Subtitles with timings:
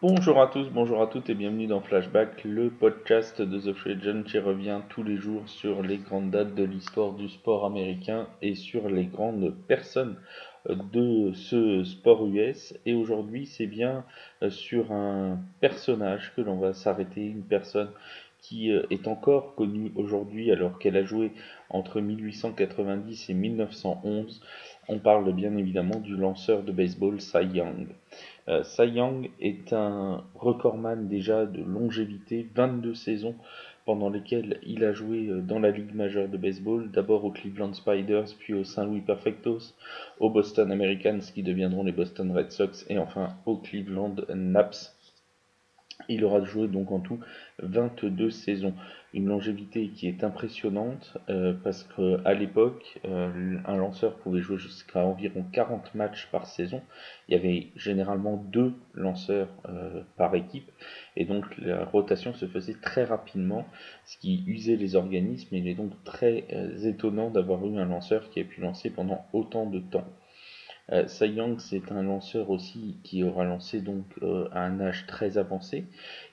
[0.00, 3.94] Bonjour à tous, bonjour à toutes et bienvenue dans Flashback, le podcast de The Free
[3.94, 8.28] Agent qui revient tous les jours sur les grandes dates de l'histoire du sport américain
[8.40, 10.14] et sur les grandes personnes
[10.68, 12.74] de ce sport US.
[12.86, 14.04] Et aujourd'hui, c'est bien
[14.44, 17.90] euh, sur un personnage que l'on va s'arrêter, une personne
[18.40, 21.32] qui euh, est encore connue aujourd'hui alors qu'elle a joué
[21.70, 24.42] entre 1890 et 1911.
[24.86, 27.88] On parle bien évidemment du lanceur de baseball Cy Young.
[28.48, 33.34] Euh, Cy Young est un recordman déjà de longévité, 22 saisons
[33.84, 37.74] pendant lesquelles il a joué euh, dans la Ligue majeure de baseball, d'abord aux Cleveland
[37.74, 39.74] Spiders, puis aux Saint Louis Perfectos,
[40.18, 44.97] aux Boston Americans qui deviendront les Boston Red Sox et enfin aux Cleveland Naps
[46.08, 47.18] il aura joué donc en tout
[47.58, 48.74] 22 saisons.
[49.14, 55.04] Une longévité qui est impressionnante euh, parce qu'à l'époque, euh, un lanceur pouvait jouer jusqu'à
[55.04, 56.82] environ 40 matchs par saison.
[57.28, 60.70] Il y avait généralement deux lanceurs euh, par équipe
[61.16, 63.66] et donc la rotation se faisait très rapidement,
[64.04, 65.56] ce qui usait les organismes.
[65.56, 66.44] Il est donc très
[66.84, 70.06] étonnant d'avoir eu un lanceur qui a pu lancer pendant autant de temps.
[70.92, 75.36] Euh, Young, c'est un lanceur aussi qui aura lancé donc euh, à un âge très
[75.36, 75.84] avancé.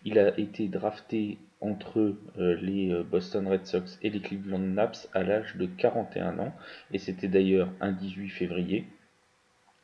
[0.05, 5.09] Il a été drafté entre euh, les euh, Boston Red Sox et les Cleveland Naps
[5.13, 6.53] à l'âge de 41 ans,
[6.91, 8.85] et c'était d'ailleurs un 18 février.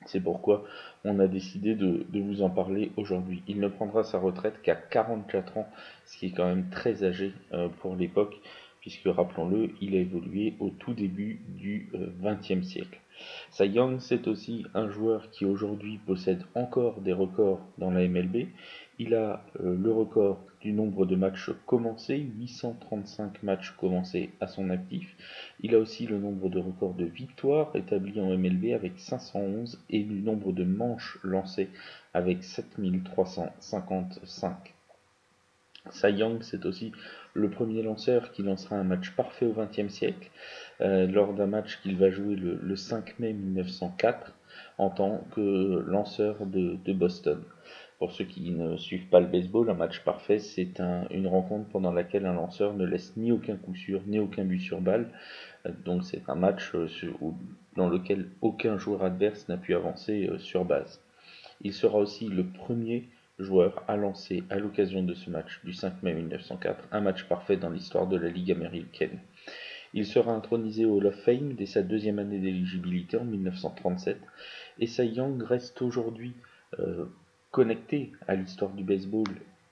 [0.06, 0.64] C'est pourquoi
[1.04, 3.44] on a décidé de, de vous en parler aujourd'hui.
[3.48, 5.70] Il ne prendra sa retraite qu'à 44 ans,
[6.06, 7.34] ce qui est quand même très âgé
[7.82, 8.42] pour l'époque,
[8.82, 11.90] puisque rappelons-le, il a évolué au tout début du
[12.22, 13.00] XXe siècle.
[13.52, 18.48] Cy Young, c'est aussi un joueur qui aujourd'hui possède encore des records dans la MLB.
[19.00, 24.70] Il a euh, le record du nombre de matchs commencés, 835 matchs commencés à son
[24.70, 25.16] actif.
[25.60, 30.04] Il a aussi le nombre de records de victoires établis en MLB avec 511 et
[30.04, 31.70] le nombre de manches lancées
[32.14, 34.74] avec 7355.
[35.90, 36.92] Cy Young, c'est aussi
[37.34, 40.30] le premier lanceur qui lancera un match parfait au XXe siècle,
[40.82, 44.34] euh, lors d'un match qu'il va jouer le, 5 mai 1904
[44.78, 47.42] en tant que lanceur de, Boston.
[47.98, 50.80] Pour ceux qui ne suivent pas le baseball, un match parfait, c'est
[51.12, 54.60] une rencontre pendant laquelle un lanceur ne laisse ni aucun coup sûr, ni aucun but
[54.60, 55.10] sur balle.
[55.66, 56.88] Euh, donc c'est un match euh,
[57.76, 61.02] dans lequel aucun joueur adverse n'a pu avancer sur base.
[61.64, 63.08] Il sera aussi le premier
[63.44, 67.58] joueur a lancé à l'occasion de ce match du 5 mai 1904 un match parfait
[67.58, 69.20] dans l'histoire de la Ligue américaine.
[69.94, 74.18] Il sera intronisé au Hall of Fame dès sa deuxième année d'éligibilité en 1937
[74.80, 76.34] et Cy Young reste aujourd'hui
[76.80, 77.06] euh,
[77.52, 79.28] connecté à l'histoire du baseball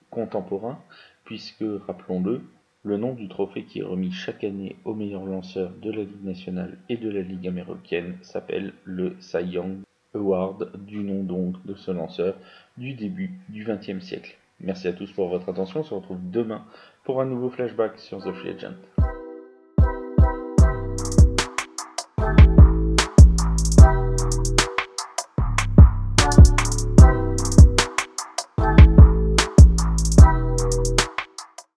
[0.10, 0.80] contemporain
[1.24, 2.42] puisque, rappelons-le,
[2.84, 6.24] le nom du trophée qui est remis chaque année aux meilleurs lanceurs de la Ligue
[6.24, 9.80] nationale et de la Ligue américaine s'appelle le Cy Young
[10.14, 12.36] Award, du nom donc de ce lanceur
[12.78, 14.38] du début du XXe siècle.
[14.60, 16.66] Merci à tous pour votre attention, on se retrouve demain
[17.04, 18.76] pour un nouveau flashback sur The Free Agent.